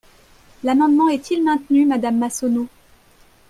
L’amendement 0.63 1.09
est-il 1.09 1.43
maintenu, 1.43 1.85
madame 1.85 2.17
Massonneau? 2.17 2.65